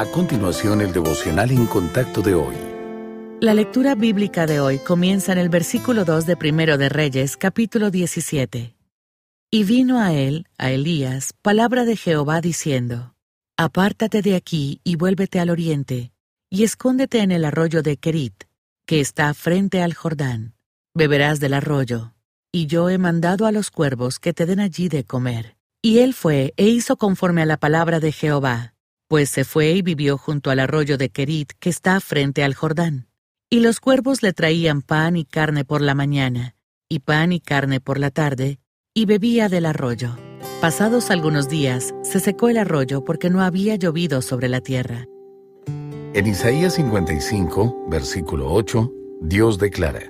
A 0.00 0.06
continuación, 0.06 0.80
el 0.80 0.94
devocional 0.94 1.50
en 1.50 1.66
contacto 1.66 2.22
de 2.22 2.32
hoy. 2.32 2.56
La 3.42 3.52
lectura 3.52 3.94
bíblica 3.94 4.46
de 4.46 4.58
hoy 4.58 4.78
comienza 4.78 5.30
en 5.32 5.36
el 5.36 5.50
versículo 5.50 6.06
2 6.06 6.24
de 6.24 6.38
Primero 6.38 6.78
de 6.78 6.88
Reyes, 6.88 7.36
capítulo 7.36 7.90
17. 7.90 8.74
Y 9.50 9.64
vino 9.64 10.00
a 10.00 10.14
él, 10.14 10.46
a 10.56 10.70
Elías, 10.70 11.34
palabra 11.42 11.84
de 11.84 11.96
Jehová 11.96 12.40
diciendo, 12.40 13.14
Apártate 13.58 14.22
de 14.22 14.36
aquí 14.36 14.80
y 14.84 14.96
vuélvete 14.96 15.38
al 15.38 15.50
oriente, 15.50 16.12
y 16.48 16.64
escóndete 16.64 17.18
en 17.18 17.30
el 17.30 17.44
arroyo 17.44 17.82
de 17.82 17.98
Kerit, 17.98 18.44
que 18.86 19.00
está 19.00 19.34
frente 19.34 19.82
al 19.82 19.92
Jordán. 19.92 20.54
Beberás 20.94 21.40
del 21.40 21.52
arroyo, 21.52 22.14
y 22.50 22.68
yo 22.68 22.88
he 22.88 22.96
mandado 22.96 23.44
a 23.44 23.52
los 23.52 23.70
cuervos 23.70 24.18
que 24.18 24.32
te 24.32 24.46
den 24.46 24.60
allí 24.60 24.88
de 24.88 25.04
comer. 25.04 25.58
Y 25.82 25.98
él 25.98 26.14
fue 26.14 26.54
e 26.56 26.68
hizo 26.68 26.96
conforme 26.96 27.42
a 27.42 27.46
la 27.46 27.58
palabra 27.58 28.00
de 28.00 28.12
Jehová, 28.12 28.72
pues 29.10 29.28
se 29.28 29.44
fue 29.44 29.72
y 29.72 29.82
vivió 29.82 30.16
junto 30.16 30.52
al 30.52 30.60
arroyo 30.60 30.96
de 30.96 31.08
Kerit, 31.08 31.50
que 31.58 31.68
está 31.68 31.98
frente 31.98 32.44
al 32.44 32.54
Jordán. 32.54 33.08
Y 33.50 33.58
los 33.58 33.80
cuervos 33.80 34.22
le 34.22 34.32
traían 34.32 34.82
pan 34.82 35.16
y 35.16 35.24
carne 35.24 35.64
por 35.64 35.80
la 35.80 35.96
mañana, 35.96 36.54
y 36.88 37.00
pan 37.00 37.32
y 37.32 37.40
carne 37.40 37.80
por 37.80 37.98
la 37.98 38.12
tarde, 38.12 38.60
y 38.94 39.06
bebía 39.06 39.48
del 39.48 39.66
arroyo. 39.66 40.16
Pasados 40.60 41.10
algunos 41.10 41.48
días, 41.48 41.92
se 42.04 42.20
secó 42.20 42.50
el 42.50 42.58
arroyo 42.58 43.02
porque 43.04 43.30
no 43.30 43.42
había 43.42 43.74
llovido 43.74 44.22
sobre 44.22 44.48
la 44.48 44.60
tierra. 44.60 45.06
En 46.14 46.28
Isaías 46.28 46.74
55, 46.74 47.86
versículo 47.88 48.52
8, 48.52 48.92
Dios 49.22 49.58
declara, 49.58 50.04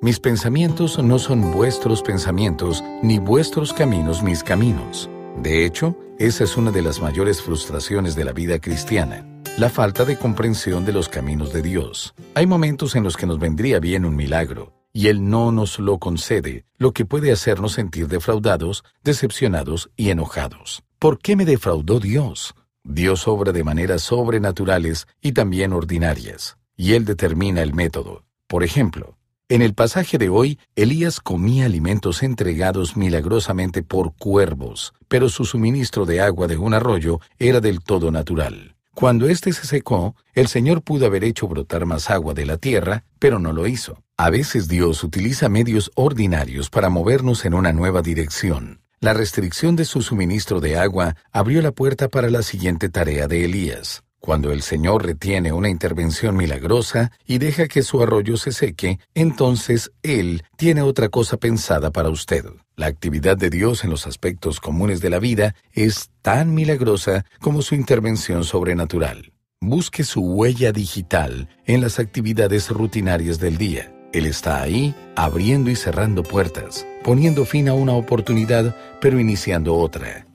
Mis 0.00 0.20
pensamientos 0.20 1.02
no 1.02 1.18
son 1.18 1.50
vuestros 1.50 2.02
pensamientos, 2.02 2.84
ni 3.02 3.18
vuestros 3.18 3.72
caminos 3.72 4.22
mis 4.22 4.44
caminos. 4.44 5.10
De 5.42 5.64
hecho, 5.64 5.96
esa 6.18 6.42
es 6.42 6.56
una 6.56 6.72
de 6.72 6.82
las 6.82 7.00
mayores 7.00 7.40
frustraciones 7.40 8.16
de 8.16 8.24
la 8.24 8.32
vida 8.32 8.58
cristiana, 8.58 9.24
la 9.56 9.70
falta 9.70 10.04
de 10.04 10.18
comprensión 10.18 10.84
de 10.84 10.92
los 10.92 11.08
caminos 11.08 11.52
de 11.52 11.62
Dios. 11.62 12.14
Hay 12.34 12.46
momentos 12.46 12.96
en 12.96 13.04
los 13.04 13.16
que 13.16 13.26
nos 13.26 13.38
vendría 13.38 13.78
bien 13.78 14.04
un 14.04 14.16
milagro, 14.16 14.74
y 14.92 15.06
Él 15.06 15.30
no 15.30 15.52
nos 15.52 15.78
lo 15.78 15.98
concede, 15.98 16.64
lo 16.76 16.92
que 16.92 17.04
puede 17.04 17.30
hacernos 17.30 17.72
sentir 17.74 18.08
defraudados, 18.08 18.82
decepcionados 19.04 19.90
y 19.96 20.10
enojados. 20.10 20.82
¿Por 20.98 21.20
qué 21.20 21.36
me 21.36 21.44
defraudó 21.44 22.00
Dios? 22.00 22.56
Dios 22.82 23.28
obra 23.28 23.52
de 23.52 23.62
maneras 23.62 24.02
sobrenaturales 24.02 25.06
y 25.20 25.32
también 25.32 25.72
ordinarias, 25.72 26.58
y 26.76 26.94
Él 26.94 27.04
determina 27.04 27.62
el 27.62 27.74
método. 27.74 28.24
Por 28.48 28.64
ejemplo, 28.64 29.17
en 29.48 29.62
el 29.62 29.74
pasaje 29.74 30.18
de 30.18 30.28
hoy, 30.28 30.58
Elías 30.76 31.20
comía 31.20 31.64
alimentos 31.64 32.22
entregados 32.22 32.96
milagrosamente 32.96 33.82
por 33.82 34.14
cuervos, 34.14 34.92
pero 35.08 35.28
su 35.28 35.46
suministro 35.46 36.04
de 36.04 36.20
agua 36.20 36.46
de 36.46 36.58
un 36.58 36.74
arroyo 36.74 37.20
era 37.38 37.60
del 37.60 37.80
todo 37.80 38.10
natural. 38.10 38.76
Cuando 38.94 39.28
éste 39.28 39.52
se 39.52 39.66
secó, 39.66 40.16
el 40.34 40.48
Señor 40.48 40.82
pudo 40.82 41.06
haber 41.06 41.24
hecho 41.24 41.48
brotar 41.48 41.86
más 41.86 42.10
agua 42.10 42.34
de 42.34 42.44
la 42.44 42.58
tierra, 42.58 43.04
pero 43.18 43.38
no 43.38 43.52
lo 43.52 43.66
hizo. 43.66 44.02
A 44.16 44.28
veces 44.28 44.68
Dios 44.68 45.02
utiliza 45.04 45.48
medios 45.48 45.92
ordinarios 45.94 46.68
para 46.68 46.90
movernos 46.90 47.44
en 47.44 47.54
una 47.54 47.72
nueva 47.72 48.02
dirección. 48.02 48.80
La 49.00 49.14
restricción 49.14 49.76
de 49.76 49.84
su 49.84 50.02
suministro 50.02 50.60
de 50.60 50.76
agua 50.76 51.14
abrió 51.30 51.62
la 51.62 51.70
puerta 51.70 52.08
para 52.08 52.28
la 52.28 52.42
siguiente 52.42 52.88
tarea 52.88 53.28
de 53.28 53.44
Elías. 53.44 54.02
Cuando 54.28 54.52
el 54.52 54.60
Señor 54.60 55.06
retiene 55.06 55.52
una 55.52 55.70
intervención 55.70 56.36
milagrosa 56.36 57.12
y 57.26 57.38
deja 57.38 57.66
que 57.66 57.82
su 57.82 58.02
arroyo 58.02 58.36
se 58.36 58.52
seque, 58.52 58.98
entonces 59.14 59.90
Él 60.02 60.42
tiene 60.58 60.82
otra 60.82 61.08
cosa 61.08 61.38
pensada 61.38 61.90
para 61.92 62.10
usted. 62.10 62.44
La 62.76 62.88
actividad 62.88 63.38
de 63.38 63.48
Dios 63.48 63.84
en 63.84 63.90
los 63.90 64.06
aspectos 64.06 64.60
comunes 64.60 65.00
de 65.00 65.08
la 65.08 65.18
vida 65.18 65.54
es 65.72 66.10
tan 66.20 66.52
milagrosa 66.52 67.24
como 67.40 67.62
su 67.62 67.74
intervención 67.74 68.44
sobrenatural. 68.44 69.32
Busque 69.62 70.04
su 70.04 70.20
huella 70.20 70.72
digital 70.72 71.48
en 71.64 71.80
las 71.80 71.98
actividades 71.98 72.68
rutinarias 72.68 73.38
del 73.38 73.56
día. 73.56 73.94
Él 74.12 74.26
está 74.26 74.60
ahí, 74.60 74.94
abriendo 75.16 75.70
y 75.70 75.74
cerrando 75.74 76.22
puertas, 76.22 76.86
poniendo 77.02 77.46
fin 77.46 77.70
a 77.70 77.72
una 77.72 77.94
oportunidad, 77.94 78.76
pero 79.00 79.18
iniciando 79.18 79.74
otra. 79.74 80.27